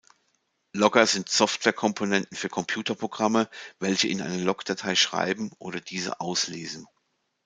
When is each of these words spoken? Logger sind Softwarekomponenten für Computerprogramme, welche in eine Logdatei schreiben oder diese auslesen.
Logger 0.73 1.05
sind 1.05 1.29
Softwarekomponenten 1.29 2.35
für 2.35 2.49
Computerprogramme, 2.49 3.47
welche 3.77 4.07
in 4.07 4.23
eine 4.23 4.41
Logdatei 4.41 4.95
schreiben 4.95 5.51
oder 5.59 5.79
diese 5.79 6.19
auslesen. 6.19 6.87